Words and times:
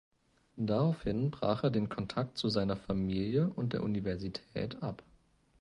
Daraufhin 0.55 1.29
brach 1.29 1.63
er 1.63 1.69
den 1.69 1.87
Kontakt 1.87 2.35
zu 2.35 2.49
seiner 2.49 2.75
Familie 2.75 3.51
und 3.55 3.73
der 3.73 3.83
Universität 3.83 4.81
ab. 4.81 5.03